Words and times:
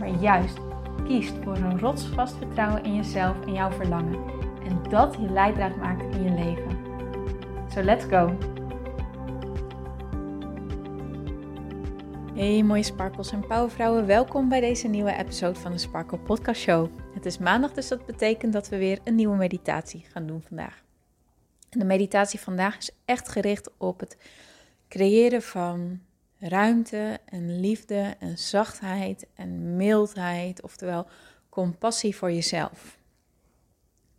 maar 0.00 0.20
juist 0.20 0.58
kiest 1.04 1.34
voor 1.42 1.56
een 1.56 1.78
rotsvast 1.78 2.36
vertrouwen 2.36 2.84
in 2.84 2.94
jezelf 2.94 3.46
en 3.46 3.52
jouw 3.52 3.70
verlangen. 3.70 4.24
En 4.64 4.82
dat 4.90 5.14
je 5.14 5.30
leidraad 5.30 5.76
maakt 5.76 6.14
in 6.14 6.22
je 6.22 6.30
leven. 6.30 6.78
So 7.74 7.82
let's 7.82 8.04
go! 8.04 8.38
Hey 12.34 12.62
mooie 12.62 12.82
sparkles 12.82 13.32
en 13.32 13.46
powervrouwen, 13.46 14.06
welkom 14.06 14.48
bij 14.48 14.60
deze 14.60 14.88
nieuwe 14.88 15.16
episode 15.16 15.58
van 15.58 15.72
de 15.72 15.78
Sparkle 15.78 16.18
Podcast 16.18 16.60
Show. 16.60 16.88
Het 17.14 17.26
is 17.26 17.38
maandag, 17.38 17.72
dus 17.72 17.88
dat 17.88 18.06
betekent 18.06 18.52
dat 18.52 18.68
we 18.68 18.78
weer 18.78 18.98
een 19.04 19.14
nieuwe 19.14 19.36
meditatie 19.36 20.04
gaan 20.12 20.26
doen 20.26 20.42
vandaag. 20.42 20.82
En 21.70 21.78
de 21.78 21.84
meditatie 21.84 22.40
vandaag 22.40 22.78
is 22.78 22.90
echt 23.04 23.28
gericht 23.28 23.70
op 23.78 24.00
het 24.00 24.16
creëren 24.88 25.42
van 25.42 26.00
ruimte 26.40 27.20
en 27.24 27.60
liefde 27.60 28.16
en 28.18 28.38
zachtheid 28.38 29.26
en 29.34 29.76
mildheid, 29.76 30.62
oftewel 30.62 31.06
compassie 31.48 32.16
voor 32.16 32.32
jezelf. 32.32 32.98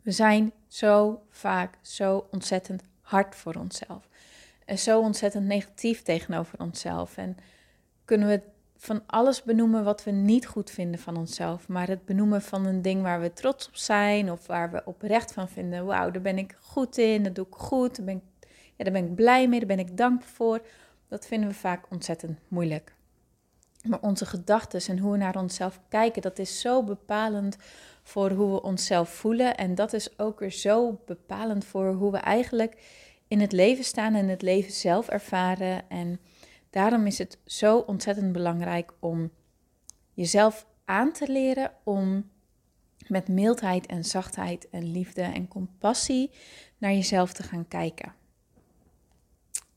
We 0.01 0.11
zijn 0.11 0.51
zo 0.67 1.21
vaak 1.29 1.77
zo 1.81 2.27
ontzettend 2.31 2.83
hard 3.01 3.35
voor 3.35 3.55
onszelf 3.55 4.09
en 4.65 4.79
zo 4.79 4.99
ontzettend 4.99 5.45
negatief 5.45 6.01
tegenover 6.01 6.59
onszelf. 6.59 7.17
En 7.17 7.37
kunnen 8.05 8.27
we 8.27 8.41
van 8.77 9.03
alles 9.05 9.43
benoemen 9.43 9.83
wat 9.83 10.03
we 10.03 10.11
niet 10.11 10.47
goed 10.47 10.71
vinden 10.71 10.99
van 10.99 11.17
onszelf, 11.17 11.67
maar 11.67 11.87
het 11.87 12.05
benoemen 12.05 12.41
van 12.41 12.65
een 12.65 12.81
ding 12.81 13.01
waar 13.01 13.21
we 13.21 13.33
trots 13.33 13.67
op 13.67 13.75
zijn 13.75 14.31
of 14.31 14.47
waar 14.47 14.71
we 14.71 14.81
oprecht 14.85 15.33
van 15.33 15.49
vinden: 15.49 15.85
wauw, 15.85 16.11
daar 16.11 16.21
ben 16.21 16.37
ik 16.37 16.55
goed 16.59 16.97
in, 16.97 17.23
dat 17.23 17.35
doe 17.35 17.45
ik 17.45 17.53
goed, 17.53 17.95
daar 17.95 18.05
ben 18.05 18.15
ik, 18.15 18.47
ja, 18.75 18.83
daar 18.83 18.93
ben 18.93 19.05
ik 19.05 19.15
blij 19.15 19.47
mee, 19.47 19.59
daar 19.59 19.67
ben 19.67 19.79
ik 19.79 19.97
dankbaar 19.97 20.27
voor 20.27 20.61
dat 21.11 21.27
vinden 21.27 21.49
we 21.49 21.55
vaak 21.55 21.85
ontzettend 21.89 22.39
moeilijk. 22.47 22.95
Maar 23.83 24.01
onze 24.01 24.25
gedachten 24.25 24.81
en 24.87 24.99
hoe 24.99 25.11
we 25.11 25.17
naar 25.17 25.35
onszelf 25.35 25.79
kijken, 25.89 26.21
dat 26.21 26.39
is 26.39 26.59
zo 26.59 26.83
bepalend 26.83 27.57
voor 28.03 28.31
hoe 28.31 28.51
we 28.51 28.61
onszelf 28.61 29.09
voelen. 29.09 29.57
En 29.57 29.75
dat 29.75 29.93
is 29.93 30.19
ook 30.19 30.39
weer 30.39 30.51
zo 30.51 31.01
bepalend 31.05 31.65
voor 31.65 31.93
hoe 31.93 32.11
we 32.11 32.17
eigenlijk 32.17 32.81
in 33.27 33.39
het 33.39 33.51
leven 33.51 33.83
staan 33.83 34.13
en 34.13 34.27
het 34.27 34.41
leven 34.41 34.71
zelf 34.71 35.07
ervaren. 35.07 35.89
En 35.89 36.19
daarom 36.69 37.05
is 37.05 37.17
het 37.17 37.37
zo 37.45 37.77
ontzettend 37.77 38.31
belangrijk 38.31 38.93
om 38.99 39.31
jezelf 40.13 40.65
aan 40.85 41.11
te 41.11 41.31
leren 41.31 41.71
om 41.83 42.29
met 43.07 43.27
mildheid 43.27 43.85
en 43.85 44.05
zachtheid 44.05 44.69
en 44.69 44.91
liefde 44.91 45.21
en 45.21 45.47
compassie 45.47 46.31
naar 46.77 46.93
jezelf 46.93 47.33
te 47.33 47.43
gaan 47.43 47.67
kijken. 47.67 48.19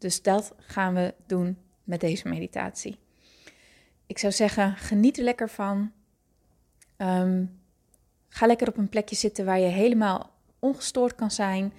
Dus 0.04 0.22
dat 0.22 0.54
gaan 0.58 0.94
we 0.94 1.14
doen 1.26 1.58
met 1.84 2.00
deze 2.00 2.28
meditatie. 2.28 2.96
Ik 4.06 4.18
zou 4.18 4.32
zeggen, 4.32 4.76
geniet 4.76 5.18
er 5.18 5.24
lekker 5.24 5.48
van. 5.48 5.92
Ehm, 6.96 7.44
ga 8.28 8.46
lekker 8.46 8.68
op 8.68 8.76
een 8.76 8.88
plekje 8.88 9.16
zitten 9.16 9.44
waar 9.44 9.58
je 9.58 9.66
helemaal 9.66 10.30
ongestoord 10.58 11.14
kan 11.14 11.30
zijn. 11.30 11.72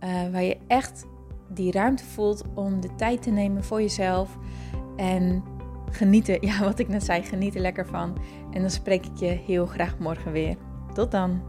Uh, 0.00 0.30
waar 0.30 0.42
je 0.42 0.58
echt 0.66 1.04
die 1.48 1.72
ruimte 1.72 2.04
voelt 2.04 2.44
om 2.54 2.80
de 2.80 2.94
tijd 2.94 3.22
te 3.22 3.30
nemen 3.30 3.64
voor 3.64 3.80
jezelf. 3.80 4.36
En 4.96 5.44
genieten, 5.90 6.38
ja, 6.48 6.60
wat 6.64 6.78
ik 6.78 6.88
net 6.88 7.04
zei, 7.04 7.22
geniet 7.22 7.54
er 7.54 7.60
lekker 7.60 7.86
van. 7.86 8.18
En 8.52 8.60
dan 8.60 8.70
spreek 8.70 9.06
ik 9.06 9.16
je 9.16 9.26
heel 9.26 9.66
graag 9.66 9.98
morgen 9.98 10.32
weer. 10.32 10.56
Tot 10.94 11.10
dan. 11.10 11.42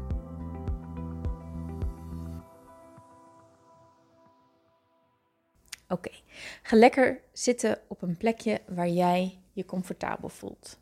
Oké, 5.87 6.20
ga 6.63 6.77
lekker 6.77 7.21
zitten 7.33 7.79
op 7.87 8.01
een 8.01 8.17
plekje 8.17 8.61
waar 8.67 8.89
jij 8.89 9.39
je 9.53 9.65
comfortabel 9.65 10.29
voelt. 10.29 10.79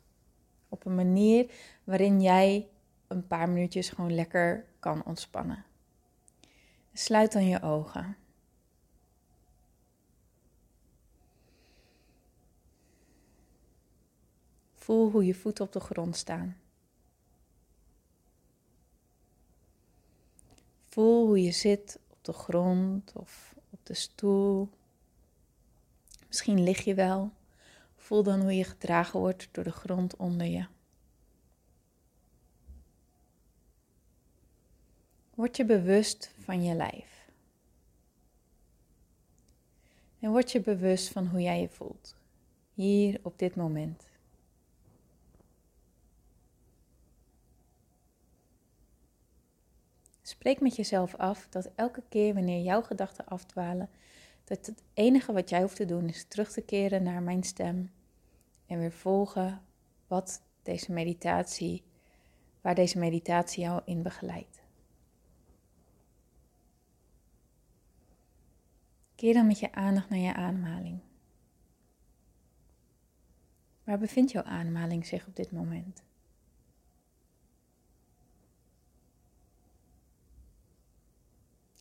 Op 0.68 0.86
een 0.86 0.94
manier 0.94 1.50
waarin 1.84 2.22
jij 2.22 2.68
een 3.06 3.26
paar 3.26 3.48
minuutjes 3.48 3.88
gewoon 3.88 4.14
lekker 4.14 4.64
kan 4.78 5.04
ontspannen. 5.04 5.64
Sluit 6.92 7.32
dan 7.32 7.46
je 7.46 7.62
ogen. 7.62 8.16
Voel 14.74 15.10
hoe 15.10 15.26
je 15.26 15.34
voeten 15.34 15.64
op 15.64 15.72
de 15.72 15.80
grond 15.80 16.16
staan. 16.16 16.56
Voel 20.84 21.26
hoe 21.26 21.42
je 21.42 21.52
zit 21.52 21.98
op 22.08 22.24
de 22.24 22.32
grond 22.32 23.12
of 23.16 23.54
op 23.70 23.86
de 23.86 23.94
stoel 23.94 24.68
Misschien 26.30 26.62
lig 26.62 26.84
je 26.84 26.94
wel. 26.94 27.32
Voel 27.96 28.22
dan 28.22 28.40
hoe 28.40 28.56
je 28.56 28.64
gedragen 28.64 29.20
wordt 29.20 29.48
door 29.52 29.64
de 29.64 29.72
grond 29.72 30.16
onder 30.16 30.46
je. 30.46 30.66
Word 35.34 35.56
je 35.56 35.64
bewust 35.64 36.34
van 36.38 36.62
je 36.62 36.74
lijf. 36.74 37.30
En 40.18 40.30
word 40.30 40.52
je 40.52 40.60
bewust 40.60 41.08
van 41.08 41.26
hoe 41.26 41.40
jij 41.40 41.60
je 41.60 41.68
voelt. 41.68 42.16
Hier 42.74 43.20
op 43.22 43.38
dit 43.38 43.54
moment. 43.54 44.08
Spreek 50.22 50.60
met 50.60 50.76
jezelf 50.76 51.14
af 51.14 51.46
dat 51.48 51.70
elke 51.74 52.02
keer 52.08 52.34
wanneer 52.34 52.62
jouw 52.62 52.82
gedachten 52.82 53.26
afdwalen, 53.26 53.90
het 54.50 54.82
enige 54.94 55.32
wat 55.32 55.48
jij 55.48 55.60
hoeft 55.60 55.76
te 55.76 55.84
doen 55.84 56.08
is 56.08 56.24
terug 56.24 56.52
te 56.52 56.60
keren 56.60 57.02
naar 57.02 57.22
mijn 57.22 57.42
stem 57.42 57.90
en 58.66 58.78
weer 58.78 58.92
volgen 58.92 59.62
wat 60.06 60.42
deze 60.62 60.92
meditatie, 60.92 61.84
waar 62.60 62.74
deze 62.74 62.98
meditatie 62.98 63.62
jou 63.62 63.82
in 63.84 64.02
begeleidt. 64.02 64.62
Keer 69.14 69.34
dan 69.34 69.46
met 69.46 69.58
je 69.58 69.72
aandacht 69.72 70.08
naar 70.08 70.18
je 70.18 70.34
ademhaling. 70.34 71.00
Waar 73.84 73.98
bevindt 73.98 74.30
jouw 74.30 74.42
ademhaling 74.42 75.06
zich 75.06 75.26
op 75.26 75.36
dit 75.36 75.52
moment? 75.52 76.02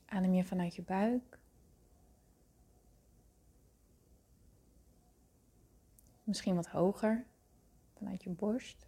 Adem 0.05 0.33
je 0.33 0.43
vanuit 0.43 0.75
je 0.75 0.81
buik 0.81 1.28
Misschien 6.29 6.55
wat 6.55 6.67
hoger 6.67 7.25
vanuit 7.93 8.23
je 8.23 8.29
borst. 8.29 8.87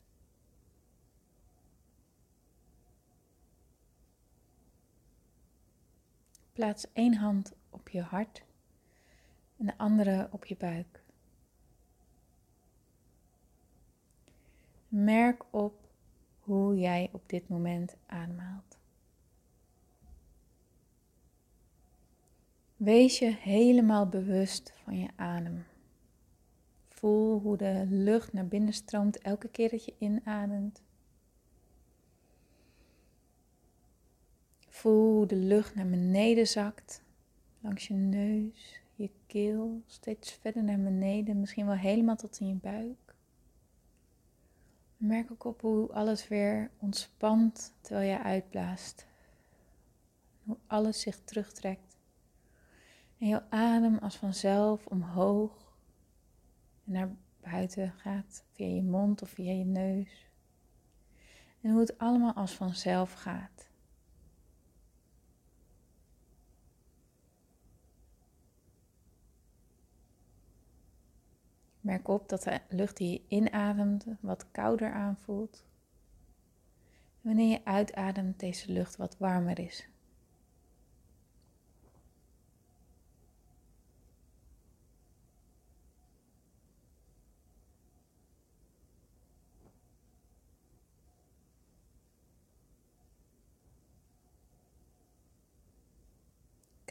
Plaats 6.53 6.93
één 6.93 7.13
hand 7.15 7.53
op 7.69 7.89
je 7.89 8.01
hart 8.01 8.43
en 9.57 9.65
de 9.65 9.77
andere 9.77 10.27
op 10.31 10.45
je 10.45 10.57
buik. 10.57 11.03
Merk 14.87 15.45
op 15.49 15.89
hoe 16.39 16.79
jij 16.79 17.09
op 17.11 17.29
dit 17.29 17.49
moment 17.49 17.95
ademhaalt. 18.05 18.77
Wees 22.75 23.19
je 23.19 23.35
helemaal 23.35 24.07
bewust 24.07 24.73
van 24.83 24.97
je 24.97 25.09
adem. 25.15 25.69
Voel 27.01 27.39
hoe 27.39 27.57
de 27.57 27.85
lucht 27.89 28.33
naar 28.33 28.47
binnen 28.47 28.73
stroomt 28.73 29.17
elke 29.17 29.47
keer 29.47 29.69
dat 29.69 29.85
je 29.85 29.93
inademt. 29.97 30.81
Voel 34.69 35.13
hoe 35.13 35.25
de 35.25 35.35
lucht 35.35 35.75
naar 35.75 35.89
beneden 35.89 36.47
zakt, 36.47 37.03
langs 37.59 37.87
je 37.87 37.93
neus, 37.93 38.81
je 38.95 39.09
keel, 39.25 39.81
steeds 39.85 40.31
verder 40.31 40.63
naar 40.63 40.79
beneden, 40.79 41.39
misschien 41.39 41.65
wel 41.65 41.75
helemaal 41.75 42.15
tot 42.15 42.39
in 42.39 42.47
je 42.47 42.55
buik. 42.55 43.15
Merk 44.97 45.31
ook 45.31 45.43
op 45.43 45.61
hoe 45.61 45.93
alles 45.93 46.27
weer 46.27 46.71
ontspant 46.77 47.73
terwijl 47.81 48.09
je 48.09 48.23
uitblaast. 48.23 49.07
Hoe 50.43 50.57
alles 50.67 51.01
zich 51.01 51.19
terugtrekt. 51.23 51.97
En 53.17 53.27
jouw 53.27 53.43
adem 53.49 53.97
als 53.97 54.17
vanzelf 54.17 54.85
omhoog 54.87 55.70
naar 56.91 57.15
buiten 57.39 57.91
gaat, 57.91 58.43
via 58.51 58.67
je 58.67 58.83
mond 58.83 59.21
of 59.21 59.29
via 59.29 59.51
je 59.51 59.65
neus. 59.65 60.29
En 61.61 61.71
hoe 61.71 61.79
het 61.79 61.97
allemaal 61.97 62.33
als 62.33 62.55
vanzelf 62.55 63.13
gaat. 63.13 63.69
Merk 71.81 72.07
op 72.07 72.29
dat 72.29 72.43
de 72.43 72.61
lucht 72.69 72.97
die 72.97 73.11
je 73.11 73.21
inademt 73.27 74.05
wat 74.19 74.51
kouder 74.51 74.91
aanvoelt. 74.91 75.65
En 77.21 77.27
wanneer 77.27 77.49
je 77.49 77.65
uitademt, 77.65 78.39
deze 78.39 78.71
lucht 78.71 78.95
wat 78.95 79.17
warmer 79.17 79.59
is. 79.59 79.90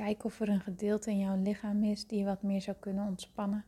Kijk 0.00 0.24
of 0.24 0.40
er 0.40 0.48
een 0.48 0.60
gedeelte 0.60 1.10
in 1.10 1.18
jouw 1.18 1.42
lichaam 1.42 1.84
is 1.84 2.06
die 2.06 2.24
wat 2.24 2.42
meer 2.42 2.60
zou 2.60 2.76
kunnen 2.80 3.06
ontspannen. 3.06 3.64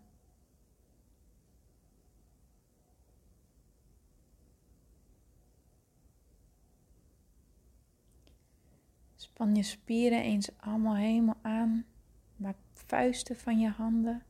Span 9.15 9.55
je 9.55 9.63
spieren 9.63 10.23
eens 10.23 10.59
allemaal 10.59 10.97
helemaal 10.97 11.39
aan. 11.43 11.85
Maak 12.37 12.57
vuisten 12.73 13.37
van 13.37 13.59
je 13.59 13.69
handen. 13.69 14.23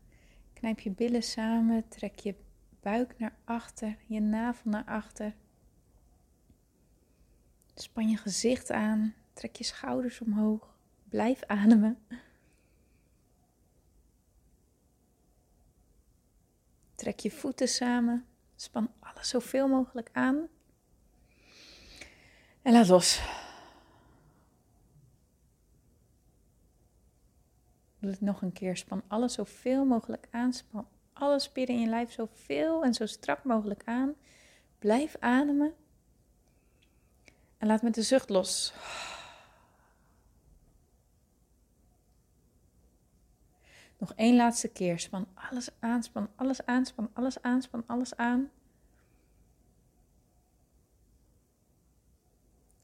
Knijp 0.52 0.80
je 0.80 0.90
billen 0.90 1.22
samen. 1.22 1.88
Trek 1.88 2.18
je 2.18 2.34
buik 2.80 3.18
naar 3.18 3.36
achter, 3.44 3.96
je 4.06 4.20
navel 4.20 4.70
naar 4.70 4.84
achter. 4.84 5.34
Span 7.74 8.08
je 8.08 8.16
gezicht 8.16 8.70
aan. 8.70 9.14
Trek 9.32 9.56
je 9.56 9.64
schouders 9.64 10.20
omhoog. 10.20 10.71
Blijf 11.12 11.42
ademen. 11.46 11.98
Trek 16.94 17.20
je 17.20 17.30
voeten 17.30 17.68
samen. 17.68 18.26
Span 18.56 18.92
alles 19.00 19.28
zoveel 19.28 19.68
mogelijk 19.68 20.08
aan. 20.12 20.48
En 22.62 22.72
laat 22.72 22.88
los. 22.88 23.20
Doe 27.98 28.10
het 28.10 28.20
nog 28.20 28.42
een 28.42 28.52
keer. 28.52 28.76
Span 28.76 29.02
alles 29.08 29.32
zoveel 29.32 29.84
mogelijk 29.84 30.28
aan. 30.30 30.52
Span 30.52 30.88
alle 31.12 31.40
spieren 31.40 31.74
in 31.74 31.80
je 31.80 31.88
lijf 31.88 32.12
zoveel 32.12 32.84
en 32.84 32.94
zo 32.94 33.06
strak 33.06 33.44
mogelijk 33.44 33.82
aan. 33.84 34.14
Blijf 34.78 35.16
ademen. 35.20 35.74
En 37.58 37.66
laat 37.66 37.82
met 37.82 37.94
de 37.94 38.02
zucht 38.02 38.28
los. 38.28 38.74
Nog 44.02 44.12
één 44.12 44.36
laatste 44.36 44.68
keer. 44.68 44.98
Span 44.98 45.26
alles 45.34 45.70
aan, 45.80 46.02
span 46.02 46.28
alles 46.36 46.66
aan, 46.66 46.86
span 46.86 47.10
alles 47.12 47.42
aan, 47.42 47.62
span 47.62 47.84
alles 47.86 48.16
aan. 48.16 48.50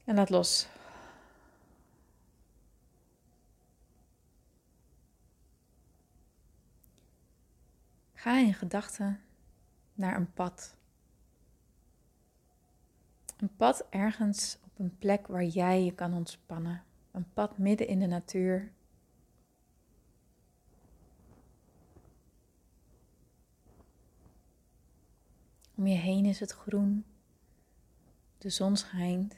En 0.03 0.15
laat 0.15 0.29
los. 0.29 0.67
Ga 8.13 8.37
in 8.37 8.53
gedachten 8.53 9.21
naar 9.93 10.15
een 10.15 10.33
pad. 10.33 10.75
Een 13.37 13.55
pad 13.55 13.85
ergens 13.89 14.57
op 14.65 14.79
een 14.79 14.97
plek 14.97 15.27
waar 15.27 15.45
jij 15.45 15.83
je 15.83 15.93
kan 15.93 16.13
ontspannen. 16.13 16.83
Een 17.11 17.33
pad 17.33 17.57
midden 17.57 17.87
in 17.87 17.99
de 17.99 18.07
natuur. 18.07 18.71
Om 25.79 25.87
je 25.87 25.95
heen 25.95 26.25
is 26.25 26.39
het 26.39 26.51
groen. 26.51 27.05
De 28.37 28.49
zon 28.49 28.77
schijnt. 28.77 29.35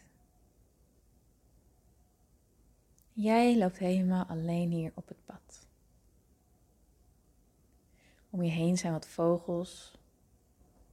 Jij 3.13 3.57
loopt 3.57 3.77
helemaal 3.77 4.25
alleen 4.25 4.71
hier 4.71 4.91
op 4.95 5.07
het 5.07 5.25
pad. 5.25 5.67
Om 8.29 8.43
je 8.43 8.51
heen 8.51 8.77
zijn 8.77 8.93
wat 8.93 9.07
vogels 9.07 9.97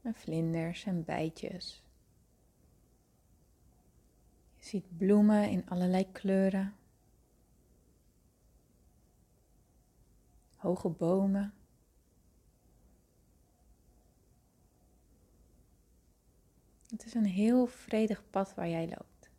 en 0.03 0.15
vlinders 0.15 0.85
en 0.85 1.05
bijtjes. 1.05 1.83
Je 4.57 4.65
ziet 4.65 4.97
bloemen 4.97 5.51
in 5.51 5.69
allerlei 5.69 6.13
kleuren. 6.13 6.75
Hoge 10.57 10.89
bomen. 10.89 11.58
Het 16.91 17.05
is 17.05 17.15
een 17.15 17.27
heel 17.27 17.67
vredig 17.67 18.31
pad 18.31 18.55
waar 18.55 18.69
jij 18.69 18.89
loopt. 18.89 19.31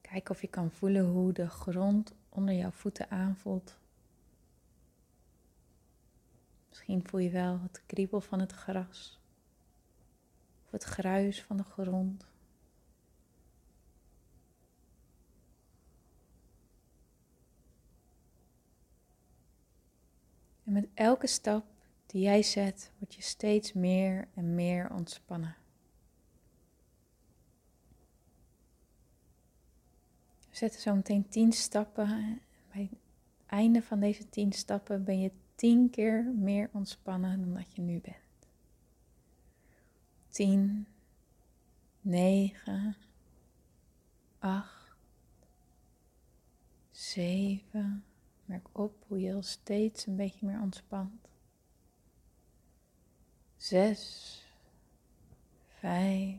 Kijk 0.00 0.28
of 0.28 0.40
je 0.40 0.48
kan 0.48 0.70
voelen 0.70 1.04
hoe 1.04 1.32
de 1.32 1.48
grond 1.48 2.14
onder 2.28 2.54
jouw 2.54 2.70
voeten 2.70 3.10
aanvoelt. 3.10 3.78
Misschien 6.68 7.08
voel 7.08 7.20
je 7.20 7.30
wel 7.30 7.60
het 7.60 7.82
kriebel 7.86 8.20
van 8.20 8.40
het 8.40 8.52
gras 8.52 9.20
of 10.64 10.70
het 10.70 10.84
gruis 10.84 11.42
van 11.42 11.56
de 11.56 11.64
grond. 11.64 12.26
En 20.66 20.72
met 20.72 20.88
elke 20.94 21.26
stap 21.26 21.64
die 22.06 22.22
jij 22.22 22.42
zet, 22.42 22.90
word 22.98 23.14
je 23.14 23.22
steeds 23.22 23.72
meer 23.72 24.28
en 24.34 24.54
meer 24.54 24.90
ontspannen. 24.90 25.56
We 30.48 30.56
zetten 30.56 30.80
zo 30.80 30.94
meteen 30.94 31.28
10 31.28 31.52
stappen. 31.52 32.40
Bij 32.72 32.88
het 32.90 32.98
einde 33.46 33.82
van 33.82 34.00
deze 34.00 34.28
10 34.28 34.52
stappen 34.52 35.04
ben 35.04 35.20
je 35.20 35.30
10 35.54 35.90
keer 35.90 36.24
meer 36.24 36.70
ontspannen 36.72 37.40
dan 37.40 37.54
dat 37.54 37.74
je 37.74 37.82
nu 37.82 38.00
bent. 38.00 38.16
10, 40.28 40.86
9, 42.00 42.96
8, 44.38 44.96
7. 46.90 48.04
Merk 48.46 48.68
op 48.72 49.04
hoe 49.06 49.20
je 49.20 49.34
al 49.34 49.42
steeds 49.42 50.06
een 50.06 50.16
beetje 50.16 50.46
meer 50.46 50.60
ontspant. 50.60 51.28
6, 53.56 54.46
5. 55.68 56.38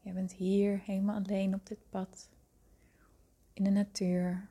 Je 0.00 0.12
bent 0.12 0.32
hier 0.32 0.80
helemaal 0.80 1.16
alleen 1.16 1.54
op 1.54 1.66
dit 1.66 1.90
pad 1.90 2.28
in 3.52 3.64
de 3.64 3.70
natuur. 3.70 4.48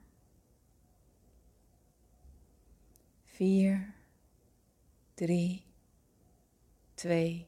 Vier, 3.26 3.94
drie, 5.14 5.64
twee, 6.94 7.48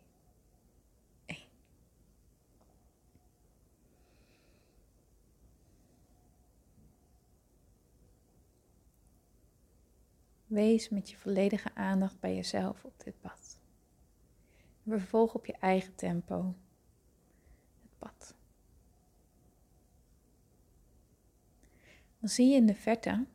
Wees 10.54 10.90
met 10.90 11.10
je 11.10 11.18
volledige 11.18 11.76
aandacht 11.76 12.20
bij 12.20 12.36
jezelf 12.36 12.84
op 12.84 12.94
dit 13.04 13.22
pad. 13.22 13.60
En 14.84 14.92
vervolg 14.92 15.34
op 15.34 15.46
je 15.46 15.54
eigen 15.60 15.96
tempo 15.96 16.56
het 17.82 17.98
pad. 17.98 18.36
dan 22.20 22.30
zie 22.30 22.48
je 22.48 22.56
in 22.56 22.66
de 22.66 22.76
verte 22.76 23.26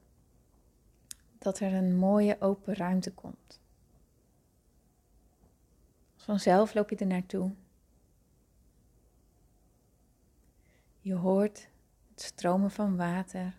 dat 1.39 1.61
er 1.61 1.75
een 1.75 1.97
mooie 1.97 2.41
open 2.41 2.75
ruimte 2.75 3.13
komt. 3.13 3.61
Vanzelf 6.17 6.75
loop 6.75 6.91
je 6.91 6.97
er 6.97 7.07
naartoe. 7.07 7.55
Je 11.01 11.15
hoort 11.15 11.69
het 12.11 12.23
stromen 12.23 12.71
van 12.71 12.97
water. 12.97 13.57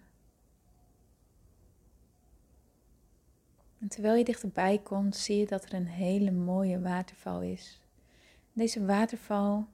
En 3.79 3.87
terwijl 3.87 4.15
je 4.15 4.23
dichterbij 4.23 4.79
komt, 4.79 5.15
zie 5.15 5.37
je 5.37 5.45
dat 5.45 5.65
er 5.65 5.73
een 5.73 5.87
hele 5.87 6.31
mooie 6.31 6.79
waterval 6.79 7.41
is. 7.41 7.81
Deze 8.53 8.85
waterval 8.85 9.67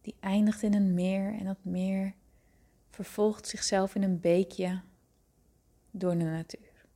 die 0.00 0.16
eindigt 0.20 0.62
in 0.62 0.74
een 0.74 0.94
meer 0.94 1.34
en 1.38 1.44
dat 1.44 1.64
meer 1.64 2.14
vervolgt 2.90 3.46
zichzelf 3.46 3.94
in 3.94 4.02
een 4.02 4.20
beekje 4.20 4.80
door 5.90 6.18
de 6.18 6.24
natuur. 6.24 6.86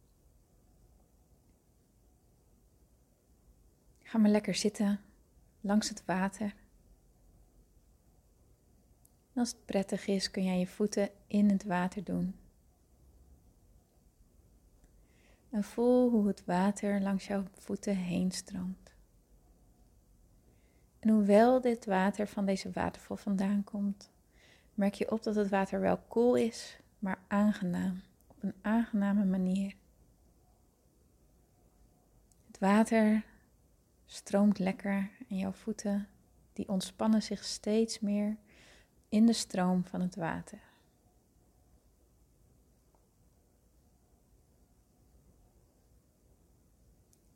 Ga 4.03 4.19
maar 4.19 4.31
lekker 4.31 4.55
zitten 4.55 5.01
langs 5.61 5.89
het 5.89 6.05
water. 6.05 6.55
En 9.33 9.41
als 9.41 9.49
het 9.49 9.65
prettig 9.65 10.07
is, 10.07 10.31
kun 10.31 10.45
jij 10.45 10.59
je 10.59 10.67
voeten 10.67 11.11
in 11.27 11.51
het 11.51 11.65
water 11.65 12.05
doen. 12.05 12.35
En 15.55 15.65
voel 15.65 16.11
hoe 16.11 16.27
het 16.27 16.45
water 16.45 17.01
langs 17.01 17.27
jouw 17.27 17.45
voeten 17.59 17.97
heen 17.97 18.31
stroomt. 18.31 18.93
En 20.99 21.09
hoewel 21.09 21.61
dit 21.61 21.85
water 21.87 22.27
van 22.27 22.45
deze 22.45 22.71
waterval 22.71 23.17
vandaan 23.17 23.65
komt, 23.65 24.11
merk 24.75 24.95
je 24.95 25.11
op 25.11 25.23
dat 25.23 25.35
het 25.35 25.49
water 25.49 25.81
wel 25.81 25.99
koel 26.09 26.35
is, 26.35 26.79
maar 26.99 27.19
aangenaam, 27.29 28.03
op 28.27 28.43
een 28.43 28.55
aangename 28.63 29.25
manier. 29.25 29.75
Het 32.47 32.59
water 32.59 33.25
stroomt 34.07 34.59
lekker 34.59 35.11
en 35.29 35.37
jouw 35.37 35.53
voeten 35.53 36.09
die 36.53 36.69
ontspannen 36.69 37.23
zich 37.23 37.45
steeds 37.45 38.01
meer 38.01 38.37
in 39.09 39.27
de 39.27 39.33
stroom 39.33 39.85
van 39.85 40.01
het 40.01 40.17
water. 40.17 40.74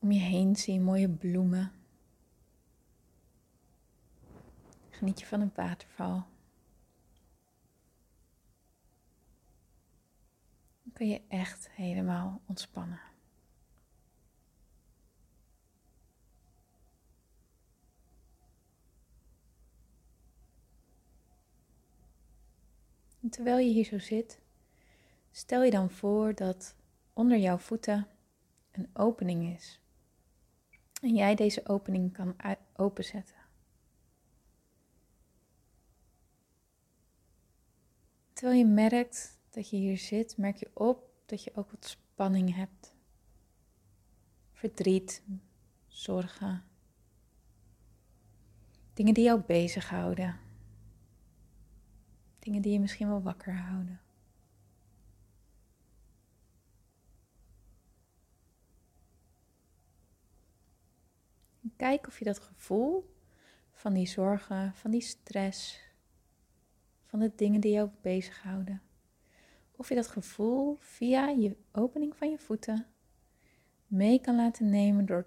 Om 0.09 0.15
je 0.15 0.21
heen 0.21 0.57
zie 0.57 0.75
je 0.75 0.81
mooie 0.81 1.09
bloemen. 1.09 1.73
Geniet 4.91 5.21
je 5.21 5.27
van 5.27 5.41
een 5.41 5.53
waterval. 5.55 6.27
Dan 10.83 10.93
kun 10.93 11.09
je 11.09 11.23
echt 11.29 11.71
helemaal 11.71 12.41
ontspannen. 12.47 13.01
En 23.21 23.31
terwijl 23.31 23.59
je 23.59 23.73
hier 23.73 23.85
zo 23.85 23.99
zit, 23.99 24.41
stel 25.31 25.63
je 25.63 25.71
dan 25.71 25.91
voor 25.91 26.35
dat 26.35 26.75
onder 27.13 27.39
jouw 27.39 27.59
voeten 27.59 28.07
een 28.73 28.91
opening 28.93 29.55
is. 29.57 29.81
En 31.01 31.15
jij 31.15 31.35
deze 31.35 31.69
opening 31.69 32.13
kan 32.13 32.37
openzetten. 32.77 33.37
Terwijl 38.33 38.59
je 38.59 38.67
merkt 38.67 39.39
dat 39.51 39.71
je 39.71 39.77
hier 39.77 39.99
zit, 39.99 40.37
merk 40.37 40.57
je 40.57 40.71
op 40.75 41.11
dat 41.27 41.45
je 41.45 41.55
ook 41.55 41.71
wat 41.71 41.87
spanning 41.87 42.55
hebt. 42.55 42.95
Verdriet, 44.53 45.23
zorgen. 45.87 46.65
Dingen 48.95 49.15
die 49.15 49.25
jou 49.25 49.41
bezighouden. 49.41 50.41
Dingen 52.39 52.63
die 52.63 52.73
je 52.73 52.81
misschien 52.81 53.09
wel 53.09 53.23
wakker 53.23 53.57
houden. 53.57 54.01
Kijk 61.79 62.07
of 62.07 62.19
je 62.19 62.25
dat 62.25 62.39
gevoel 62.39 63.15
van 63.73 63.95
die 63.95 64.07
zorgen, 64.07 64.75
van 64.75 64.91
die 64.91 65.01
stress, 65.01 65.81
van 67.05 67.19
de 67.19 67.33
dingen 67.37 67.61
die 67.61 67.73
jou 67.73 67.91
bezighouden, 68.01 68.83
of 69.77 69.89
je 69.89 69.95
dat 69.95 70.09
gevoel 70.09 70.77
via 70.81 71.29
je 71.29 71.57
opening 71.73 72.17
van 72.17 72.31
je 72.31 72.39
voeten 72.39 72.87
mee 73.87 74.21
kan 74.21 74.37
laten 74.37 74.71
nemen 74.71 75.07
door, 75.07 75.27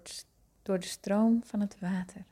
door 0.62 0.78
de 0.78 0.86
stroom 0.86 1.44
van 1.44 1.60
het 1.60 1.78
water. 1.78 2.24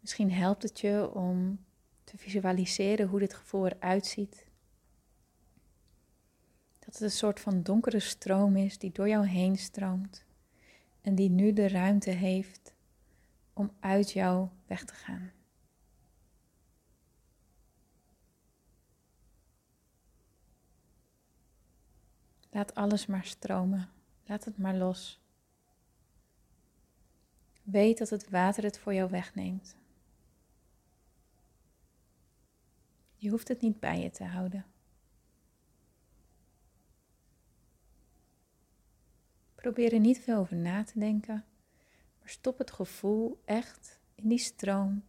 Misschien 0.00 0.32
helpt 0.32 0.62
het 0.62 0.80
je 0.80 1.10
om 1.14 1.64
te 2.04 2.18
visualiseren 2.18 3.08
hoe 3.08 3.18
dit 3.18 3.34
gevoel 3.34 3.66
eruit 3.66 4.06
ziet. 4.06 4.46
Dat 6.78 6.92
het 6.94 7.00
een 7.00 7.10
soort 7.10 7.40
van 7.40 7.62
donkere 7.62 8.00
stroom 8.00 8.56
is 8.56 8.78
die 8.78 8.92
door 8.92 9.08
jou 9.08 9.26
heen 9.26 9.56
stroomt 9.56 10.28
en 11.00 11.14
die 11.14 11.30
nu 11.30 11.52
de 11.52 11.68
ruimte 11.68 12.10
heeft 12.10 12.74
om 13.52 13.72
uit 13.80 14.12
jou 14.12 14.48
weg 14.66 14.84
te 14.84 14.94
gaan. 14.94 15.32
Laat 22.50 22.74
alles 22.74 23.06
maar 23.06 23.24
stromen. 23.24 23.88
Laat 24.24 24.44
het 24.44 24.58
maar 24.58 24.76
los. 24.76 25.20
Weet 27.62 27.98
dat 27.98 28.10
het 28.10 28.30
water 28.30 28.64
het 28.64 28.78
voor 28.78 28.94
jou 28.94 29.10
wegneemt. 29.10 29.76
Je 33.16 33.30
hoeft 33.30 33.48
het 33.48 33.60
niet 33.60 33.80
bij 33.80 34.00
je 34.00 34.10
te 34.10 34.24
houden. 34.24 34.64
Probeer 39.60 39.92
er 39.92 40.00
niet 40.00 40.20
veel 40.20 40.38
over 40.38 40.56
na 40.56 40.84
te 40.84 40.98
denken, 40.98 41.44
maar 42.18 42.28
stop 42.28 42.58
het 42.58 42.70
gevoel 42.70 43.42
echt 43.44 44.00
in 44.14 44.28
die 44.28 44.38
stroom 44.38 45.04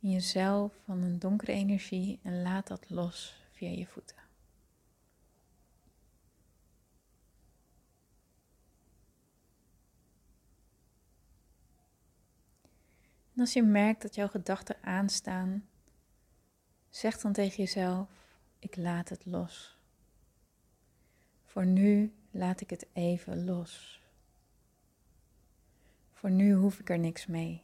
in 0.00 0.10
jezelf 0.10 0.74
van 0.84 1.02
een 1.02 1.18
donkere 1.18 1.52
energie 1.52 2.20
en 2.22 2.42
laat 2.42 2.66
dat 2.66 2.90
los 2.90 3.44
via 3.50 3.68
je 3.68 3.86
voeten. 3.86 4.16
En 13.34 13.40
als 13.40 13.52
je 13.52 13.62
merkt 13.62 14.02
dat 14.02 14.14
jouw 14.14 14.28
gedachten 14.28 14.76
aanstaan, 14.82 15.68
zeg 16.90 17.20
dan 17.20 17.32
tegen 17.32 17.56
jezelf: 17.56 18.08
Ik 18.58 18.76
laat 18.76 19.08
het 19.08 19.26
los. 19.26 19.78
Voor 21.44 21.66
nu 21.66 22.12
laat 22.32 22.60
ik 22.60 22.70
het 22.70 22.86
even 22.92 23.44
los. 23.44 24.02
Voor 26.10 26.30
nu 26.30 26.54
hoef 26.54 26.78
ik 26.78 26.90
er 26.90 26.98
niks 26.98 27.26
mee. 27.26 27.62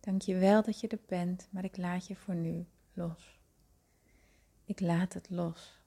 Dank 0.00 0.22
je 0.22 0.36
wel 0.36 0.62
dat 0.62 0.80
je 0.80 0.88
er 0.88 1.00
bent, 1.06 1.48
maar 1.50 1.64
ik 1.64 1.76
laat 1.76 2.06
je 2.06 2.16
voor 2.16 2.34
nu 2.34 2.66
los. 2.92 3.40
Ik 4.64 4.80
laat 4.80 5.12
het 5.12 5.30
los. 5.30 5.80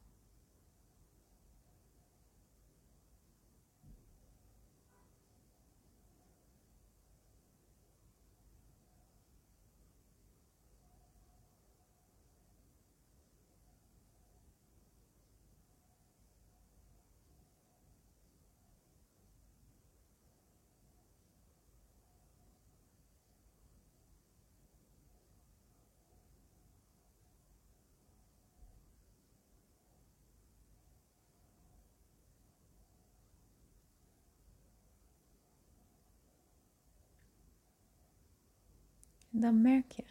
Dan 39.42 39.62
merk 39.62 39.92
je, 39.92 40.04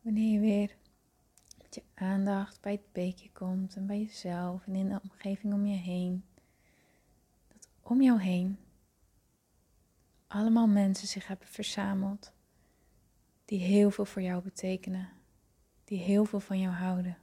wanneer 0.00 0.32
je 0.32 0.40
weer 0.40 0.76
met 1.62 1.74
je 1.74 1.82
aandacht 1.94 2.60
bij 2.60 2.72
het 2.72 2.92
beekje 2.92 3.30
komt 3.32 3.76
en 3.76 3.86
bij 3.86 3.98
jezelf 3.98 4.66
en 4.66 4.74
in 4.74 4.88
de 4.88 5.00
omgeving 5.02 5.52
om 5.52 5.66
je 5.66 5.76
heen, 5.76 6.24
dat 7.48 7.68
om 7.82 8.02
jou 8.02 8.20
heen 8.20 8.58
allemaal 10.26 10.66
mensen 10.66 11.08
zich 11.08 11.26
hebben 11.26 11.48
verzameld 11.48 12.32
die 13.44 13.60
heel 13.60 13.90
veel 13.90 14.04
voor 14.04 14.22
jou 14.22 14.42
betekenen, 14.42 15.08
die 15.84 15.98
heel 15.98 16.24
veel 16.24 16.40
van 16.40 16.60
jou 16.60 16.74
houden. 16.74 17.18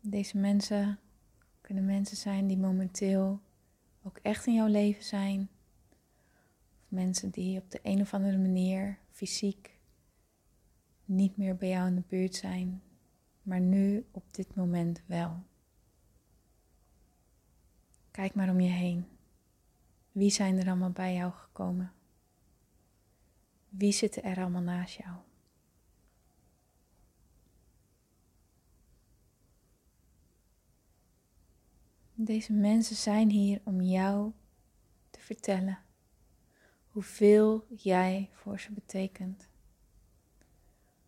Deze 0.00 0.38
mensen 0.38 0.98
kunnen 1.60 1.84
mensen 1.84 2.16
zijn 2.16 2.46
die 2.46 2.58
momenteel 2.58 3.40
ook 4.02 4.18
echt 4.22 4.46
in 4.46 4.54
jouw 4.54 4.66
leven 4.66 5.04
zijn 5.04 5.48
mensen 6.90 7.30
die 7.30 7.60
op 7.60 7.70
de 7.70 7.80
een 7.82 8.00
of 8.00 8.14
andere 8.14 8.38
manier 8.38 8.98
fysiek 9.10 9.78
niet 11.04 11.36
meer 11.36 11.56
bij 11.56 11.68
jou 11.68 11.86
in 11.88 11.94
de 11.94 12.02
buurt 12.06 12.34
zijn, 12.34 12.82
maar 13.42 13.60
nu 13.60 14.06
op 14.10 14.34
dit 14.34 14.54
moment 14.54 15.02
wel. 15.06 15.42
Kijk 18.10 18.34
maar 18.34 18.50
om 18.50 18.60
je 18.60 18.68
heen. 18.68 19.06
Wie 20.12 20.30
zijn 20.30 20.58
er 20.58 20.66
allemaal 20.66 20.90
bij 20.90 21.14
jou 21.14 21.32
gekomen? 21.32 21.92
Wie 23.68 23.92
zitten 23.92 24.22
er 24.22 24.36
allemaal 24.38 24.62
naast 24.62 24.96
jou? 24.96 25.16
Deze 32.14 32.52
mensen 32.52 32.96
zijn 32.96 33.30
hier 33.30 33.60
om 33.64 33.80
jou 33.80 34.32
te 35.10 35.20
vertellen 35.20 35.78
hoeveel 36.90 37.66
jij 37.68 38.30
voor 38.32 38.60
ze 38.60 38.72
betekent. 38.72 39.48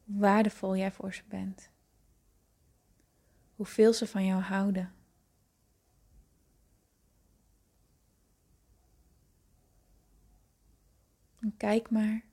Hoe 0.04 0.20
waardevol 0.20 0.76
jij 0.76 0.92
voor 0.92 1.14
ze 1.14 1.22
bent. 1.28 1.70
Hoeveel 3.54 3.92
ze 3.92 4.06
van 4.06 4.24
jou 4.24 4.42
houden. 4.42 4.94
En 11.40 11.56
kijk 11.56 11.90
maar 11.90 12.24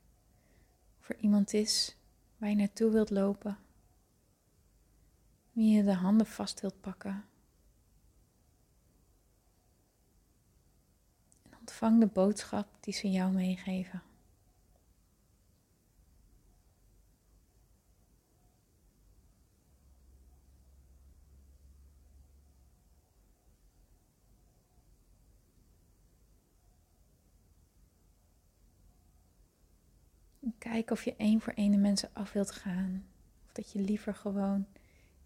of 1.00 1.08
er 1.08 1.16
iemand 1.18 1.52
is 1.52 1.96
waar 2.36 2.48
je 2.48 2.56
naartoe 2.56 2.90
wilt 2.90 3.10
lopen. 3.10 3.58
Wie 5.52 5.76
je 5.76 5.84
de 5.84 5.94
handen 5.94 6.26
vast 6.26 6.60
wilt 6.60 6.80
pakken. 6.80 7.24
En 11.50 11.50
ontvang 11.80 12.00
de 12.00 12.06
boodschap 12.06 12.66
die 12.80 12.94
ze 12.94 13.10
jou 13.10 13.32
meegeven. 13.32 14.02
Kijk 30.58 30.90
of 30.90 31.04
je 31.04 31.16
één 31.16 31.40
voor 31.40 31.52
één 31.52 31.70
de 31.70 31.76
mensen 31.76 32.10
af 32.12 32.32
wilt 32.32 32.50
gaan. 32.50 33.04
Of 33.46 33.52
dat 33.52 33.72
je 33.72 33.80
liever 33.80 34.14
gewoon 34.14 34.66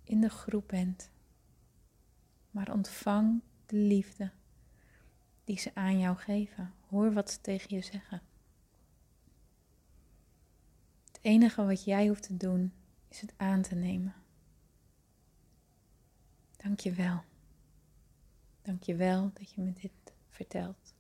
in 0.05 0.21
de 0.21 0.31
groep 0.31 0.69
bent. 0.69 1.11
Maar 2.51 2.73
ontvang 2.73 3.43
de 3.67 3.77
liefde 3.77 4.31
die 5.45 5.59
ze 5.59 5.75
aan 5.75 5.99
jou 5.99 6.17
geven. 6.17 6.75
Hoor 6.89 7.13
wat 7.13 7.31
ze 7.31 7.41
tegen 7.41 7.77
je 7.77 7.83
zeggen. 7.83 8.23
Het 11.05 11.19
enige 11.23 11.65
wat 11.65 11.85
jij 11.85 12.07
hoeft 12.07 12.23
te 12.23 12.37
doen 12.37 12.73
is 13.09 13.21
het 13.21 13.35
aan 13.37 13.63
te 13.63 13.75
nemen. 13.75 14.15
Dank 16.57 16.81
je 16.81 16.93
wel. 16.93 17.23
Dank 18.63 18.83
je 18.83 18.95
wel 18.95 19.31
dat 19.35 19.51
je 19.51 19.61
me 19.61 19.73
dit 19.73 20.13
vertelt. 20.29 20.95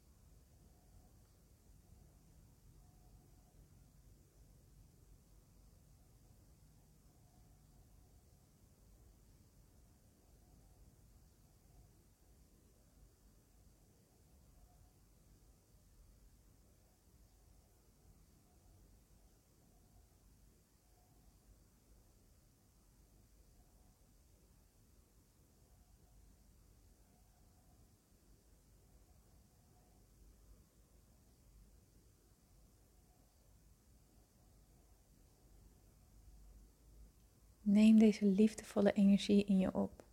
Neem 37.74 37.98
deze 37.98 38.26
liefdevolle 38.26 38.92
energie 38.92 39.44
in 39.44 39.58
je 39.58 39.74
op. 39.74 40.04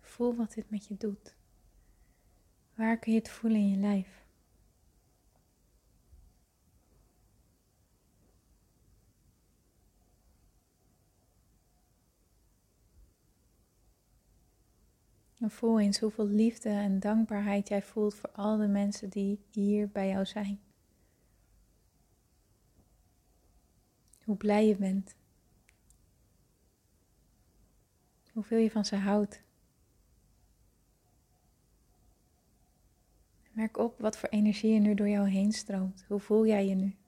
Voel 0.00 0.34
wat 0.34 0.54
dit 0.54 0.70
met 0.70 0.86
je 0.86 0.96
doet. 0.96 1.34
Waar 2.74 2.98
kun 2.98 3.12
je 3.12 3.18
het 3.18 3.30
voelen 3.30 3.60
in 3.60 3.68
je 3.68 3.76
lijf? 3.76 4.19
En 15.40 15.50
voel 15.50 15.80
eens 15.80 15.98
hoeveel 15.98 16.26
liefde 16.26 16.68
en 16.68 17.00
dankbaarheid 17.00 17.68
jij 17.68 17.82
voelt 17.82 18.14
voor 18.14 18.30
al 18.30 18.56
de 18.56 18.66
mensen 18.66 19.08
die 19.08 19.40
hier 19.50 19.88
bij 19.88 20.08
jou 20.08 20.26
zijn. 20.26 20.60
Hoe 24.24 24.36
blij 24.36 24.66
je 24.66 24.76
bent. 24.76 25.14
Hoeveel 28.32 28.58
je 28.58 28.70
van 28.70 28.84
ze 28.84 28.96
houdt. 28.96 29.42
Merk 33.50 33.76
op 33.78 33.98
wat 33.98 34.16
voor 34.16 34.28
energie 34.28 34.74
er 34.74 34.80
nu 34.80 34.94
door 34.94 35.08
jou 35.08 35.28
heen 35.28 35.52
stroomt. 35.52 36.04
Hoe 36.08 36.20
voel 36.20 36.46
jij 36.46 36.66
je 36.66 36.74
nu? 36.74 36.99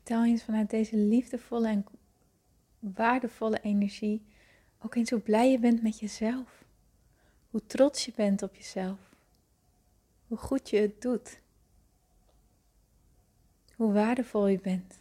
Vertel 0.00 0.24
eens 0.24 0.44
vanuit 0.44 0.70
deze 0.70 0.96
liefdevolle 0.96 1.68
en 1.68 1.84
waardevolle 2.78 3.60
energie 3.60 4.26
ook 4.78 4.94
eens 4.94 5.10
hoe 5.10 5.20
blij 5.20 5.50
je 5.50 5.58
bent 5.58 5.82
met 5.82 5.98
jezelf. 5.98 6.64
Hoe 7.50 7.66
trots 7.66 8.04
je 8.04 8.12
bent 8.16 8.42
op 8.42 8.54
jezelf. 8.54 8.98
Hoe 10.26 10.38
goed 10.38 10.70
je 10.70 10.76
het 10.76 11.02
doet. 11.02 11.40
Hoe 13.76 13.92
waardevol 13.92 14.46
je 14.46 14.60
bent. 14.60 14.98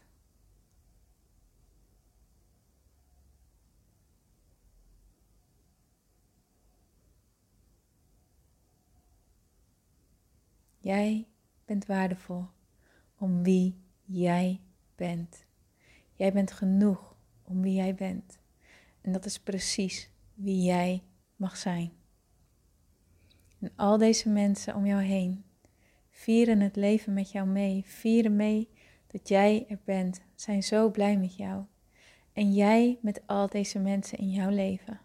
Jij 10.78 11.28
bent 11.66 11.86
waardevol 11.86 12.48
om 13.18 13.44
wie 13.44 13.76
jij 14.06 14.60
bent. 15.00 15.46
Jij 16.14 16.34
bent 16.34 16.52
genoeg 16.52 17.16
om 17.44 17.62
wie 17.62 17.74
jij 17.74 17.96
bent. 17.96 18.40
En 19.02 19.12
dat 19.12 19.26
is 19.26 19.40
precies 19.40 20.10
wie 20.34 20.64
jij 20.64 21.04
mag 21.36 21.58
zijn. 21.58 21.92
En 23.60 23.72
al 23.76 23.98
deze 23.98 24.30
mensen 24.30 24.76
om 24.76 24.86
jou 24.86 25.02
heen 25.02 25.44
vieren 26.10 26.60
het 26.60 26.76
leven 26.76 27.14
met 27.14 27.32
jou 27.32 27.48
mee, 27.48 27.84
vieren 27.86 28.36
mee 28.36 28.70
dat 29.08 29.28
jij 29.28 29.66
er 29.70 29.80
bent, 29.84 30.22
zijn 30.36 30.64
zo 30.64 30.90
blij 30.90 31.18
met 31.18 31.36
jou. 31.36 31.64
En 32.34 32.54
jij 32.54 32.98
met 33.02 33.22
al 33.26 33.48
deze 33.48 33.80
mensen 33.80 34.18
in 34.18 34.30
jouw 34.30 34.50
leven. 34.50 35.00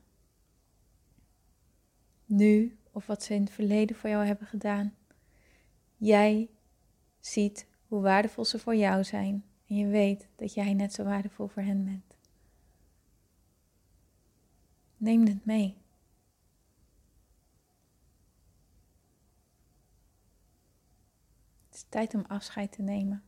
Nu 2.24 2.78
of 2.92 3.06
wat 3.06 3.22
ze 3.22 3.34
in 3.34 3.42
het 3.42 3.52
verleden 3.52 3.96
voor 3.96 4.10
jou 4.10 4.26
hebben 4.26 4.46
gedaan. 4.46 4.94
Jij 5.96 6.50
ziet 7.20 7.66
hoe 7.86 8.00
waardevol 8.00 8.44
ze 8.44 8.58
voor 8.58 8.76
jou 8.76 9.04
zijn 9.04 9.44
en 9.74 9.80
je 9.80 9.86
weet 9.86 10.28
dat 10.36 10.54
jij 10.54 10.74
net 10.74 10.92
zo 10.92 11.04
waardevol 11.04 11.46
voor 11.46 11.62
hen 11.62 11.84
bent. 11.84 12.16
Neem 14.96 15.26
het 15.26 15.44
mee. 15.44 15.76
Het 21.66 21.74
is 21.74 21.84
tijd 21.88 22.14
om 22.14 22.24
afscheid 22.28 22.72
te 22.72 22.82
nemen. 22.82 23.22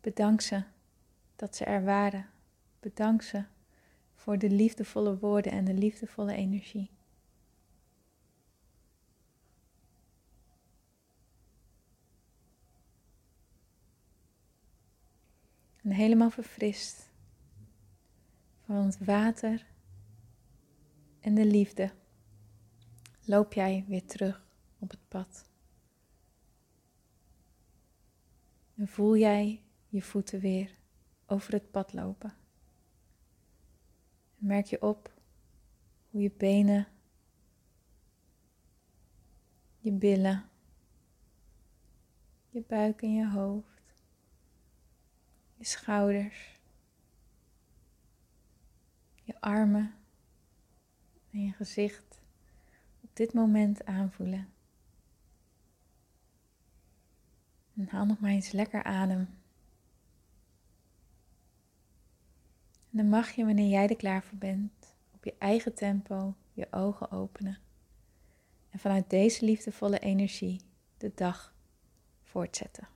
Bedank 0.00 0.40
ze 0.40 0.62
dat 1.36 1.56
ze 1.56 1.64
er 1.64 1.84
waren. 1.84 2.26
Bedank 2.80 3.22
ze 3.22 3.44
voor 4.14 4.38
de 4.38 4.50
liefdevolle 4.50 5.18
woorden 5.18 5.52
en 5.52 5.64
de 5.64 5.74
liefdevolle 5.74 6.34
energie. 6.34 6.90
En 15.86 15.92
helemaal 15.92 16.30
verfrist 16.30 17.10
van 18.64 18.76
het 18.76 19.04
water 19.04 19.66
en 21.20 21.34
de 21.34 21.44
liefde 21.44 21.92
loop 23.24 23.52
jij 23.52 23.84
weer 23.88 24.04
terug 24.04 24.46
op 24.78 24.90
het 24.90 25.08
pad. 25.08 25.48
En 28.74 28.88
voel 28.88 29.16
jij 29.16 29.62
je 29.88 30.02
voeten 30.02 30.40
weer 30.40 30.78
over 31.26 31.52
het 31.52 31.70
pad 31.70 31.92
lopen. 31.92 32.34
merk 34.36 34.66
je 34.66 34.82
op 34.82 35.14
hoe 36.10 36.22
je 36.22 36.32
benen, 36.36 36.86
je 39.78 39.92
billen, 39.92 40.48
je 42.48 42.64
buik 42.66 43.02
en 43.02 43.14
je 43.14 43.28
hoofd, 43.28 43.75
schouders, 45.66 46.60
je 49.22 49.40
armen 49.40 49.94
en 51.30 51.44
je 51.44 51.52
gezicht 51.52 52.20
op 53.00 53.10
dit 53.12 53.32
moment 53.32 53.84
aanvoelen. 53.84 54.48
En 57.76 57.88
haal 57.88 58.06
nog 58.06 58.20
maar 58.20 58.30
eens 58.30 58.52
lekker 58.52 58.82
adem. 58.82 59.28
En 62.90 63.02
dan 63.02 63.08
mag 63.08 63.30
je, 63.30 63.44
wanneer 63.44 63.68
jij 63.68 63.88
er 63.88 63.96
klaar 63.96 64.22
voor 64.22 64.38
bent, 64.38 64.94
op 65.14 65.24
je 65.24 65.34
eigen 65.38 65.74
tempo 65.74 66.34
je 66.52 66.66
ogen 66.70 67.10
openen. 67.10 67.58
En 68.70 68.78
vanuit 68.78 69.10
deze 69.10 69.44
liefdevolle 69.44 69.98
energie 69.98 70.60
de 70.96 71.12
dag 71.14 71.54
voortzetten. 72.22 72.95